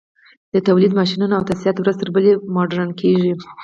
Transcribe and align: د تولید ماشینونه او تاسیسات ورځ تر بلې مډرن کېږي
د 0.53 0.55
تولید 0.67 0.91
ماشینونه 0.99 1.33
او 1.35 1.47
تاسیسات 1.49 1.75
ورځ 1.79 1.95
تر 2.01 2.09
بلې 2.15 2.31
مډرن 2.55 2.89
کېږي 3.01 3.31